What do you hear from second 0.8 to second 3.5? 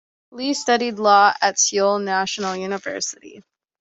law at Seoul National University.